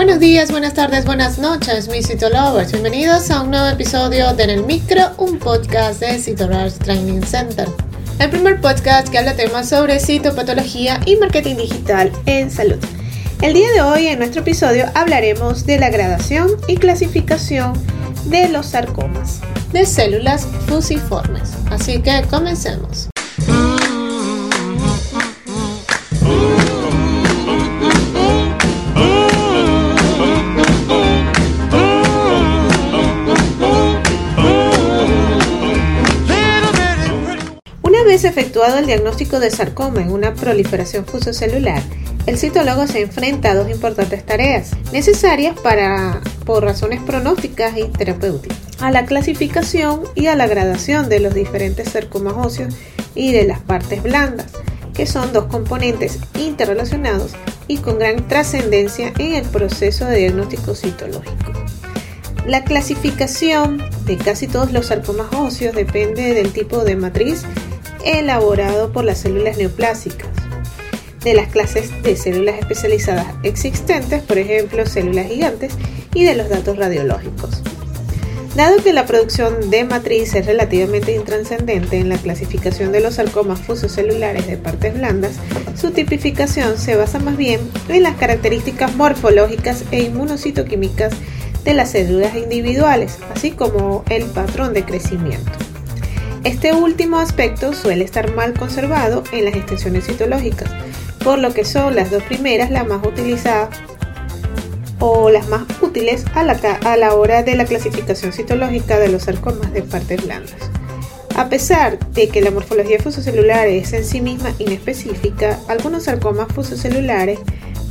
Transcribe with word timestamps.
Buenos 0.00 0.18
días, 0.18 0.50
buenas 0.50 0.72
tardes, 0.72 1.04
buenas 1.04 1.36
noches, 1.36 1.88
mis 1.88 2.06
Citolovers. 2.06 2.72
Bienvenidos 2.72 3.30
a 3.30 3.42
un 3.42 3.50
nuevo 3.50 3.68
episodio 3.68 4.32
de 4.32 4.44
En 4.44 4.48
el 4.48 4.64
Micro, 4.64 5.10
un 5.18 5.38
podcast 5.38 6.00
de 6.00 6.18
Citorars 6.18 6.78
Training 6.78 7.20
Center. 7.20 7.68
El 8.18 8.30
primer 8.30 8.62
podcast 8.62 9.10
que 9.10 9.18
habla 9.18 9.36
temas 9.36 9.68
sobre 9.68 10.00
citopatología 10.00 10.98
y 11.04 11.16
marketing 11.16 11.56
digital 11.56 12.10
en 12.24 12.50
salud. 12.50 12.78
El 13.42 13.52
día 13.52 13.70
de 13.72 13.82
hoy, 13.82 14.06
en 14.06 14.20
nuestro 14.20 14.40
episodio, 14.40 14.86
hablaremos 14.94 15.66
de 15.66 15.78
la 15.78 15.90
gradación 15.90 16.48
y 16.66 16.78
clasificación 16.78 17.74
de 18.24 18.48
los 18.48 18.68
sarcomas 18.68 19.42
de 19.74 19.84
células 19.84 20.46
fusiformes. 20.66 21.52
Así 21.70 22.00
que 22.00 22.22
comencemos. 22.30 23.10
Vez 38.20 38.30
efectuado 38.30 38.76
el 38.76 38.84
diagnóstico 38.84 39.40
de 39.40 39.50
sarcoma 39.50 40.02
en 40.02 40.12
una 40.12 40.34
proliferación 40.34 41.06
fusocelular, 41.06 41.82
el 42.26 42.36
citólogo 42.36 42.86
se 42.86 43.00
enfrenta 43.00 43.50
a 43.50 43.54
dos 43.54 43.70
importantes 43.70 44.26
tareas 44.26 44.72
necesarias 44.92 45.58
para, 45.58 46.20
por 46.44 46.62
razones 46.62 47.00
pronósticas 47.00 47.78
y 47.78 47.84
terapéuticas, 47.84 48.58
a 48.80 48.90
la 48.90 49.06
clasificación 49.06 50.02
y 50.14 50.26
a 50.26 50.36
la 50.36 50.46
gradación 50.46 51.08
de 51.08 51.20
los 51.20 51.32
diferentes 51.32 51.92
sarcomas 51.92 52.34
óseos 52.36 52.74
y 53.14 53.32
de 53.32 53.44
las 53.44 53.60
partes 53.60 54.02
blandas, 54.02 54.48
que 54.92 55.06
son 55.06 55.32
dos 55.32 55.46
componentes 55.46 56.18
interrelacionados 56.38 57.32
y 57.68 57.78
con 57.78 57.98
gran 57.98 58.28
trascendencia 58.28 59.14
en 59.18 59.34
el 59.34 59.44
proceso 59.44 60.04
de 60.04 60.18
diagnóstico 60.18 60.74
citológico. 60.74 61.52
La 62.46 62.64
clasificación 62.64 63.82
de 64.04 64.18
casi 64.18 64.46
todos 64.46 64.72
los 64.72 64.86
sarcomas 64.86 65.28
óseos 65.34 65.74
depende 65.74 66.34
del 66.34 66.52
tipo 66.52 66.84
de 66.84 66.96
matriz 66.96 67.44
elaborado 68.04 68.92
por 68.92 69.04
las 69.04 69.18
células 69.18 69.58
neoplásicas 69.58 70.28
de 71.22 71.34
las 71.34 71.48
clases 71.48 71.90
de 72.02 72.16
células 72.16 72.58
especializadas 72.58 73.26
existentes, 73.42 74.22
por 74.22 74.38
ejemplo, 74.38 74.86
células 74.86 75.26
gigantes, 75.26 75.74
y 76.14 76.24
de 76.24 76.34
los 76.34 76.48
datos 76.48 76.76
radiológicos. 76.76 77.62
Dado 78.56 78.82
que 78.82 78.92
la 78.92 79.06
producción 79.06 79.70
de 79.70 79.84
matriz 79.84 80.34
es 80.34 80.44
relativamente 80.44 81.14
intranscendente 81.14 81.98
en 81.98 82.08
la 82.08 82.18
clasificación 82.18 82.90
de 82.90 83.00
los 83.00 83.14
sarcomas 83.14 83.60
fusocelulares 83.60 84.46
de 84.48 84.56
partes 84.56 84.94
blandas, 84.94 85.36
su 85.80 85.92
tipificación 85.92 86.76
se 86.76 86.96
basa 86.96 87.20
más 87.20 87.36
bien 87.36 87.60
en 87.88 88.02
las 88.02 88.16
características 88.16 88.96
morfológicas 88.96 89.84
e 89.92 90.02
inmunocitoquímicas 90.02 91.12
de 91.64 91.74
las 91.74 91.92
células 91.92 92.34
individuales, 92.34 93.18
así 93.34 93.52
como 93.52 94.04
el 94.08 94.24
patrón 94.24 94.74
de 94.74 94.84
crecimiento. 94.84 95.69
Este 96.44 96.72
último 96.72 97.18
aspecto 97.18 97.74
suele 97.74 98.02
estar 98.02 98.34
mal 98.34 98.54
conservado 98.54 99.24
en 99.30 99.44
las 99.44 99.54
extensiones 99.54 100.06
citológicas, 100.06 100.70
por 101.22 101.38
lo 101.38 101.52
que 101.52 101.66
son 101.66 101.94
las 101.94 102.10
dos 102.10 102.22
primeras 102.22 102.70
las 102.70 102.86
más 102.86 103.06
utilizadas 103.06 103.68
o 105.00 105.28
las 105.28 105.48
más 105.48 105.64
útiles 105.82 106.24
a 106.34 106.42
la, 106.42 106.58
a 106.84 106.96
la 106.96 107.14
hora 107.14 107.42
de 107.42 107.56
la 107.56 107.66
clasificación 107.66 108.32
citológica 108.32 108.98
de 108.98 109.08
los 109.08 109.24
sarcomas 109.24 109.70
de 109.74 109.82
partes 109.82 110.24
blandas. 110.24 110.56
A 111.36 111.50
pesar 111.50 111.98
de 112.12 112.28
que 112.28 112.40
la 112.40 112.50
morfología 112.50 112.98
fusocelular 113.00 113.68
es 113.68 113.92
en 113.92 114.04
sí 114.04 114.22
misma 114.22 114.54
inespecífica, 114.58 115.58
algunos 115.68 116.04
sarcomas 116.04 116.48
fusocelulares 116.54 117.38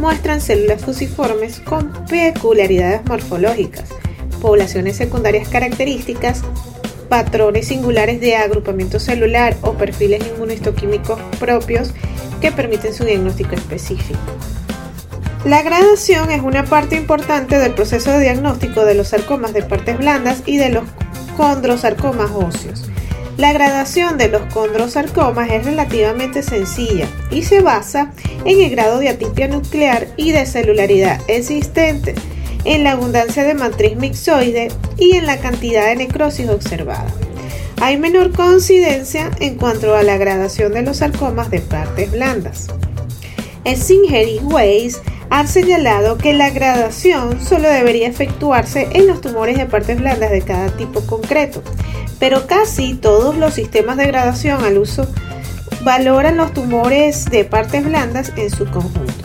muestran 0.00 0.40
células 0.40 0.82
fusiformes 0.82 1.60
con 1.60 1.92
peculiaridades 2.06 3.04
morfológicas, 3.04 3.90
poblaciones 4.40 4.96
secundarias 4.96 5.48
características, 5.48 6.42
patrones 7.08 7.68
singulares 7.68 8.20
de 8.20 8.36
agrupamiento 8.36 9.00
celular 9.00 9.56
o 9.62 9.72
perfiles 9.72 10.26
inmunohistoquímicos 10.26 11.18
propios 11.38 11.92
que 12.40 12.52
permiten 12.52 12.94
su 12.94 13.04
diagnóstico 13.04 13.54
específico. 13.54 14.20
La 15.44 15.62
gradación 15.62 16.30
es 16.30 16.42
una 16.42 16.64
parte 16.64 16.96
importante 16.96 17.58
del 17.58 17.72
proceso 17.72 18.10
de 18.10 18.20
diagnóstico 18.20 18.84
de 18.84 18.94
los 18.94 19.08
sarcomas 19.08 19.52
de 19.52 19.62
partes 19.62 19.96
blandas 19.96 20.42
y 20.46 20.56
de 20.56 20.70
los 20.70 20.84
condrosarcomas 21.36 22.30
óseos. 22.32 22.88
La 23.36 23.52
gradación 23.52 24.18
de 24.18 24.28
los 24.28 24.42
condrosarcomas 24.52 25.48
es 25.52 25.64
relativamente 25.64 26.42
sencilla 26.42 27.06
y 27.30 27.42
se 27.42 27.60
basa 27.60 28.10
en 28.44 28.60
el 28.60 28.70
grado 28.70 28.98
de 28.98 29.10
atipia 29.10 29.46
nuclear 29.46 30.08
y 30.16 30.32
de 30.32 30.44
celularidad 30.44 31.20
existente, 31.28 32.16
en 32.68 32.84
la 32.84 32.92
abundancia 32.92 33.44
de 33.44 33.54
matriz 33.54 33.96
mixoide 33.96 34.68
y 34.98 35.16
en 35.16 35.24
la 35.24 35.38
cantidad 35.38 35.86
de 35.86 35.96
necrosis 35.96 36.50
observada. 36.50 37.06
Hay 37.80 37.96
menor 37.96 38.32
coincidencia 38.32 39.30
en 39.40 39.54
cuanto 39.54 39.96
a 39.96 40.02
la 40.02 40.18
gradación 40.18 40.74
de 40.74 40.82
los 40.82 40.98
sarcomas 40.98 41.50
de 41.50 41.60
partes 41.60 42.12
blandas. 42.12 42.66
Singer 43.64 44.28
y 44.28 44.38
Weiss 44.40 45.00
han 45.30 45.48
señalado 45.48 46.18
que 46.18 46.34
la 46.34 46.50
gradación 46.50 47.40
solo 47.40 47.70
debería 47.70 48.06
efectuarse 48.06 48.88
en 48.92 49.06
los 49.06 49.22
tumores 49.22 49.56
de 49.56 49.64
partes 49.64 49.98
blandas 49.98 50.30
de 50.30 50.42
cada 50.42 50.68
tipo 50.68 51.00
concreto, 51.00 51.62
pero 52.18 52.46
casi 52.46 52.94
todos 52.94 53.34
los 53.34 53.54
sistemas 53.54 53.96
de 53.96 54.06
gradación 54.06 54.62
al 54.62 54.76
uso 54.76 55.06
valoran 55.84 56.36
los 56.36 56.52
tumores 56.52 57.24
de 57.26 57.44
partes 57.44 57.82
blandas 57.82 58.30
en 58.36 58.50
su 58.50 58.66
conjunto. 58.66 59.17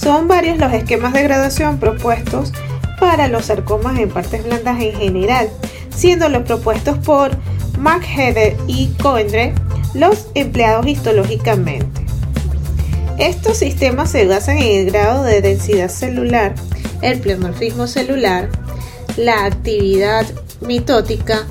Son 0.00 0.28
varios 0.28 0.56
los 0.58 0.72
esquemas 0.72 1.12
de 1.12 1.22
gradación 1.22 1.78
propuestos 1.78 2.52
para 2.98 3.28
los 3.28 3.46
sarcomas 3.46 3.98
en 3.98 4.08
partes 4.08 4.44
blandas 4.44 4.80
en 4.80 4.94
general, 4.94 5.50
siendo 5.94 6.28
los 6.30 6.44
propuestos 6.44 6.96
por 6.98 7.32
McHeather 7.78 8.56
y 8.66 8.88
Coendre 9.02 9.54
los 9.92 10.28
empleados 10.34 10.86
histológicamente. 10.86 12.00
Estos 13.18 13.58
sistemas 13.58 14.10
se 14.10 14.26
basan 14.26 14.56
en 14.56 14.80
el 14.80 14.90
grado 14.90 15.24
de 15.24 15.42
densidad 15.42 15.90
celular, 15.90 16.54
el 17.02 17.20
pleomorfismo 17.20 17.86
celular, 17.86 18.48
la 19.18 19.44
actividad 19.44 20.24
mitótica 20.62 21.44